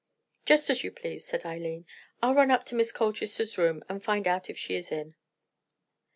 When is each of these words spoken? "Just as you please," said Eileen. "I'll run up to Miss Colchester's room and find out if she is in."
"Just 0.47 0.71
as 0.71 0.83
you 0.83 0.89
please," 0.91 1.27
said 1.27 1.45
Eileen. 1.45 1.85
"I'll 2.23 2.33
run 2.33 2.49
up 2.49 2.63
to 2.65 2.75
Miss 2.75 2.91
Colchester's 2.91 3.59
room 3.59 3.83
and 3.87 4.03
find 4.03 4.25
out 4.27 4.49
if 4.49 4.57
she 4.57 4.73
is 4.73 4.91
in." 4.91 5.13